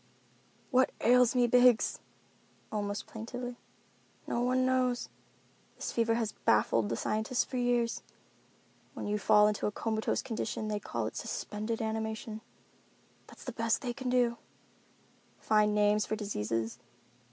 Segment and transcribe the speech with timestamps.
[0.71, 1.99] "What ails me, Biggs?"
[2.71, 3.57] almost plaintively.
[4.25, 5.09] "No one knows.
[5.75, 8.01] This fever has baffled the scientists for years.
[8.95, 12.41] When you fall into a comatose condition they call it suspended animation.
[13.27, 16.79] That's the best thing they do—find names for diseases.